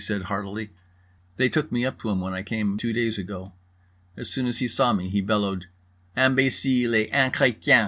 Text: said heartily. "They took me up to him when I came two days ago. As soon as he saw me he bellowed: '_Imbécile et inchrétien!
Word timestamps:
said 0.03 0.23
heartily. 0.23 0.71
"They 1.37 1.47
took 1.47 1.71
me 1.71 1.85
up 1.85 1.99
to 1.99 2.09
him 2.09 2.21
when 2.21 2.33
I 2.33 2.41
came 2.41 2.75
two 2.75 2.91
days 2.91 3.19
ago. 3.19 3.53
As 4.17 4.31
soon 4.31 4.47
as 4.47 4.57
he 4.57 4.67
saw 4.67 4.93
me 4.93 5.09
he 5.09 5.21
bellowed: 5.21 5.67
'_Imbécile 6.17 7.07
et 7.11 7.11
inchrétien! 7.31 7.79